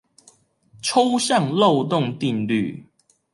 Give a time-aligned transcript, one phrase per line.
[0.81, 2.83] 抽象漏洞定律